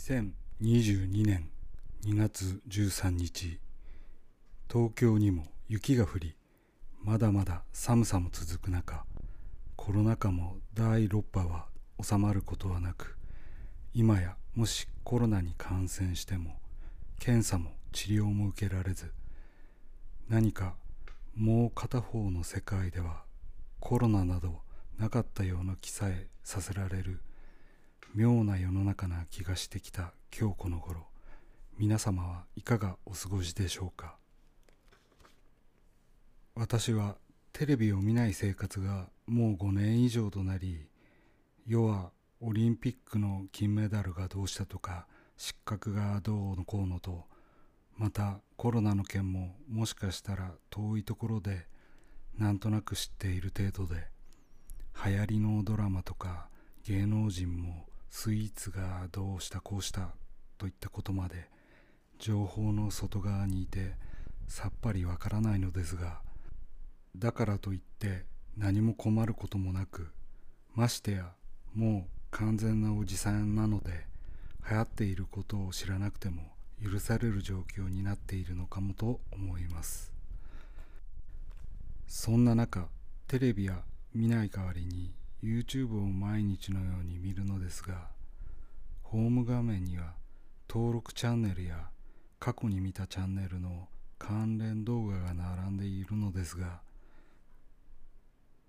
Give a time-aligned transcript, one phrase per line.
[0.00, 1.50] 2022年
[2.06, 3.60] 2月13日
[4.72, 6.34] 東京にも雪が降り
[7.02, 9.04] まだまだ寒さも続く中
[9.76, 11.66] コロナ禍も第6波は
[12.02, 13.18] 収まることはなく
[13.92, 16.58] 今やもしコロナに感染しても
[17.18, 19.12] 検査も治療も受けられず
[20.30, 20.76] 何か
[21.36, 23.24] もう片方の世界では
[23.80, 24.62] コロナなど
[24.98, 27.20] なかったような気さえさせられる
[28.14, 31.06] 妙な世の中な気がしてきた今日この頃
[31.78, 34.16] 皆様はいかがお過ごしでしょうか？
[36.54, 37.16] 私は
[37.52, 40.88] テレビを見ない生活がもう5年以上となり
[41.66, 42.10] 世は
[42.40, 47.24] オリンピックの金メダルがどうしたとか失格がどうのこうのと
[47.96, 51.66] またコロナの件ももしかしたら遠いところで
[52.36, 54.08] なんとなく知っている程度で
[55.04, 56.48] 流行りのドラマとか
[56.84, 60.10] 芸能人もスイーツがどうしたこうした
[60.58, 61.48] といったことまで
[62.18, 63.94] 情報の外側にいて
[64.48, 66.20] さっぱりわからないのですが
[67.16, 68.24] だからといって
[68.56, 70.08] 何も困ることもなく
[70.74, 71.32] ましてや
[71.74, 74.06] もう完全なおじさんなので
[74.68, 76.42] 流行っていることを知らなくても
[76.82, 80.12] 許される状況になっているのかもと思います。
[82.06, 82.88] そんな中
[83.28, 83.82] テレビや
[84.14, 88.08] 見ない代わりに YouTube を毎日のように見るのですが
[89.02, 90.14] ホーム画面には
[90.68, 91.88] 登録チャンネルや
[92.38, 93.88] 過去に見たチャンネルの
[94.18, 96.80] 関連動画が並んでいるのですが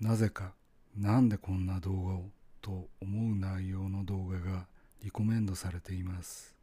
[0.00, 0.52] なぜか
[0.96, 2.24] なんでこんな動画を
[2.64, 4.66] と思う内容の動画が
[5.02, 6.56] リコメンドされています。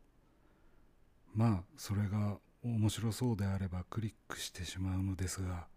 [1.36, 5.68] まあそれが面白そうであればクリックしてしまうのですが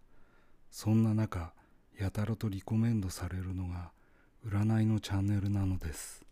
[0.70, 1.53] そんな中
[1.98, 3.92] やたらとリコメンドされるのが
[4.47, 6.25] 占いのチャンネルなのです。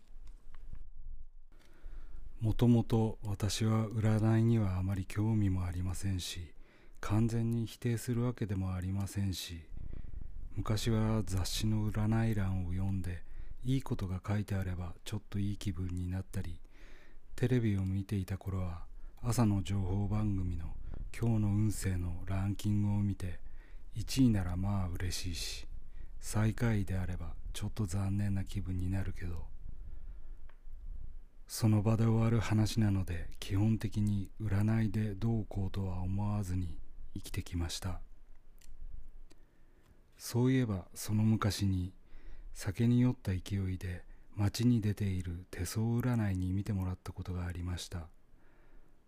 [2.43, 6.51] もともと私は占いにはあまり興味もありませんし
[6.99, 9.61] 完全に否定するわけでもありませんし
[10.57, 13.23] 昔は雑誌の占い欄を読んで
[13.63, 16.59] いいことが書いてあればちょっといい気分になったり
[17.37, 18.81] テレビを見ていた頃は
[19.23, 20.65] 朝の情報番組の
[21.17, 23.39] 今日の運勢のランキングを見て
[23.95, 25.65] 1位ならまあ嬉しいし
[26.25, 29.43] 最下位であればちょっと残念な気分になるけど
[31.47, 36.77] その場で終わる話なので基本的に占いでどうこうとは思わずに
[37.13, 37.99] 生きてきました。
[40.17, 41.91] そういえばその昔に
[42.53, 44.03] 酒に酔った勢いで
[44.35, 48.07] 街に出ている手相占いに見てもらったことがありました。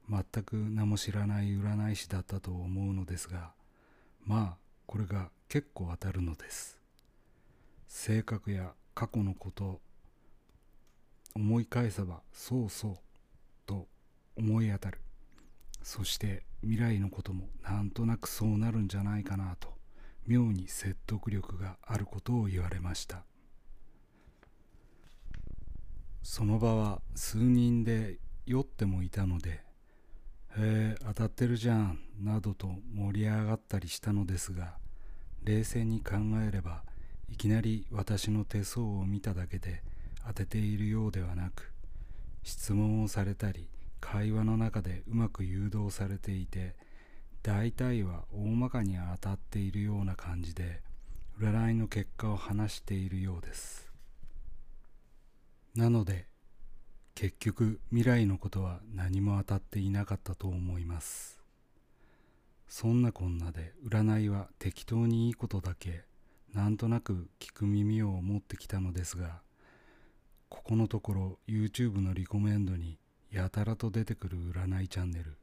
[0.10, 3.54] 全く名も知らない占い師だったと思うのですが
[4.26, 6.85] まあこれが結構当たるのです。
[7.88, 9.82] 性格や過去のこと
[11.36, 12.98] 思い返せばそうそう
[13.66, 13.88] と
[14.38, 15.00] 思い当たる。
[15.84, 19.76] そして未来のこともなんとなくそうなるんじゃないかなと
[20.26, 23.24] 妙に説得力があることを言われました。
[26.24, 28.18] その場は数人で
[28.48, 29.64] 酔ってもいたので
[30.58, 34.80] 「へえ当たってるじゃん」などと盛り上がったりしたのですが
[35.44, 36.84] 冷静に考えれば
[37.30, 39.84] いきなり私の手相を見ただけで
[40.28, 41.72] 当てているようではなく
[42.44, 43.68] 質問をされたり
[44.00, 46.76] 会話の中でうまく誘導されていて
[47.42, 50.82] 大体は大まかに当たっているような感じで
[51.40, 53.92] 占いの結果を話しているようです。
[55.76, 56.28] なので
[57.16, 61.40] 結局未来のことは何も当たっていなかったと思います。
[62.68, 66.04] そんなこんなで占いは適当にいいことだけ
[66.56, 69.42] なんとなく聞く耳を持ってきたのですが
[70.48, 72.98] ここのところ YouTube のリコメンドに
[73.30, 75.36] やたらと出てくる占いチャンネル。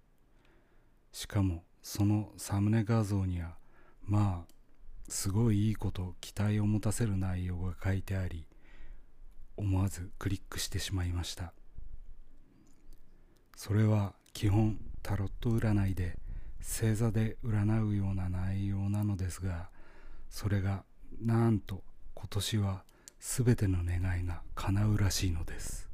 [1.13, 3.57] しかもそのサムネ画像には
[4.03, 4.53] まあ
[5.07, 8.47] すごいいいこと期待を持たせる内容が書いてあり
[9.59, 11.53] 思わずクリックしてしまいました。
[13.55, 16.19] それは基本タロット占いで
[16.63, 19.69] 星座で占うような内容なのですが
[20.31, 20.85] それが
[21.21, 21.83] なんと
[22.15, 22.85] 今年は
[23.21, 25.89] 全ての願いが叶うらしいのです。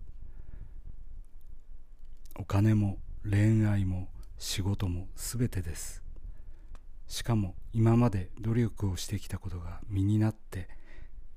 [2.37, 2.99] お金も
[3.29, 6.03] 恋愛も仕事も全てです。
[7.07, 10.69] しかも今まで努力をしてきたことが身になって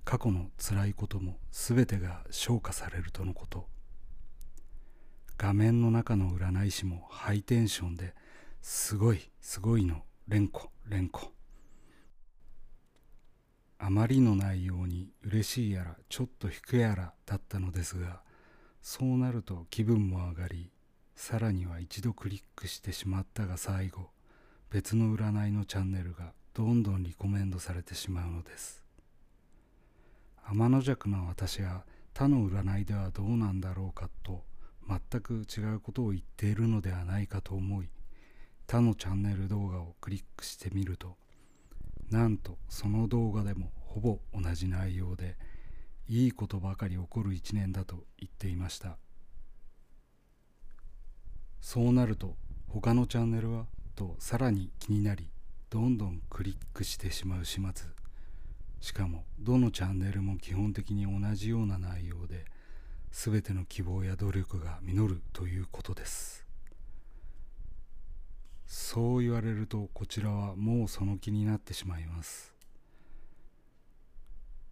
[0.04, 3.68] 過去の辛いことも全てが消化されるとのこと。
[5.38, 8.14] 画面の中の占い師もハイテンションで
[8.62, 11.32] すごいすごいの連呼連呼。
[13.84, 18.22] あまりの内容に嬉しいやらちょっと引くやらだったのですが
[18.84, 20.70] そうなると気分も上がり
[21.16, 24.12] さらには一度クリックしてしまったが最後
[24.70, 28.84] 別の占いのチャンネルがどんどんリコメンドされてしまうのです。
[30.44, 31.84] 天の弱な私は
[32.14, 34.44] 他の占いではどうなんだろうかと
[34.88, 37.90] 全く違うことを言っているのではないかと思い
[38.68, 41.16] 他のチャンネル動画をクリックしてみると
[42.12, 45.38] なんとその動画でもほぼ同じ内容で
[46.08, 48.98] いいことばかり起こる一年だと言っていました。
[51.62, 52.36] そうなると
[52.68, 53.66] 他のチャンネルは
[53.96, 55.30] とさらに気になり
[55.70, 57.88] どんどんクリックしてしまう始末。
[58.82, 62.46] しかもどのチャンネルも基本的に同じような内容で
[63.12, 66.51] 全ての希望や努力が実るということです。
[68.94, 72.54] そう言われるとこちらはもうその気になってしまいます。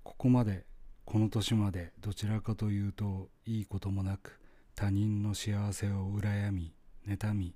[0.04, 0.66] ここまで
[1.06, 4.38] この年までどちらかというといいこともなく
[4.76, 6.74] 他人の幸せを羨み
[7.08, 7.56] 妬み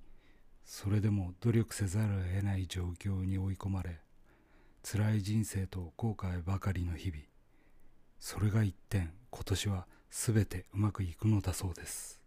[0.63, 3.99] それでも努力せざるを得ない状況に追い込まれ
[4.83, 7.23] 辛い人生と後悔ばかりの日々
[8.21, 12.21] それが一転今年は全てうまくいくのだそうです。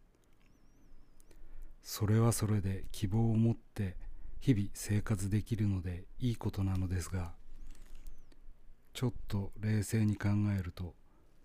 [1.83, 3.97] それはそれで希望を持って
[4.41, 7.33] 日々生活できるのでいいことなのですが
[8.93, 10.29] ちょっと冷静に考
[10.59, 10.95] えると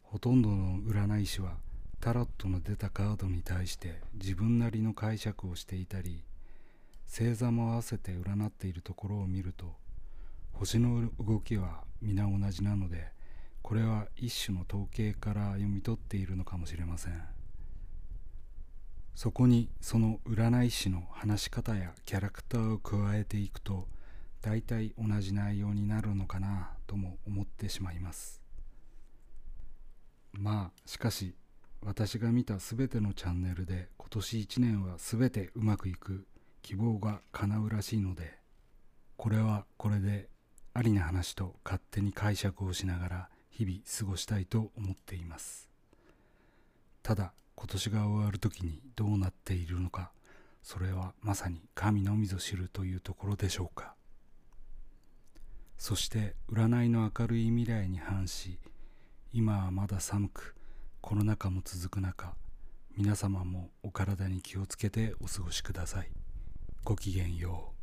[0.04, 1.58] ほとんどの占い師は
[2.00, 6.24] タロットの出たカードに対して自分なりの解釈をしていたり
[7.08, 9.76] 星座も合わせて占っているところを見ると
[10.54, 13.10] 星の動きは皆同じなので
[13.62, 17.41] これは一種の統計から読み取っているのかもしれません。
[19.16, 23.88] そこにその占い師の話し方やキャラクターを加えていくと
[24.42, 28.42] 大体同じ内容になるのかなとも思ってしまいます。
[30.34, 31.36] まあしかし
[31.84, 36.26] 私が見た全てのチャンネルで今年1年は全てうまくいく
[36.62, 38.38] 希望が叶うらしいので
[39.18, 40.30] これはこれで
[40.74, 45.70] ありな話と勝手に解釈をしながら日々過ごしたいと思っています。
[47.04, 50.12] ただ今年が終わる時にどうなっているのか
[50.64, 53.94] それはまさに神のみぞ知るというところでしょうか。
[55.78, 58.58] そして占いの明るい未来に反し
[59.32, 60.56] 今はまだ寒く
[61.02, 62.34] コロナ禍も続く中
[62.98, 66.10] 皆様もお体に気をつけてお過ごしください。
[66.84, 67.81] ごきげんよう。